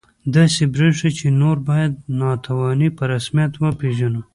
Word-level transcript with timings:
داسې 0.35 0.61
بریښي 0.73 1.09
چې 1.19 1.27
نور 1.41 1.57
باید 1.69 1.93
ناتواني 2.19 2.89
په 2.97 3.03
رسمیت 3.13 3.53
وپېژنو 3.57 4.21